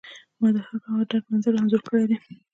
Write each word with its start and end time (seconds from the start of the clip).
ما 0.39 0.47
د 0.55 0.57
هر 0.65 0.75
غم 0.83 0.93
او 0.99 1.05
درد 1.09 1.25
منظر 1.31 1.53
انځور 1.57 1.81
کړی 1.87 2.05
دی 2.09 2.17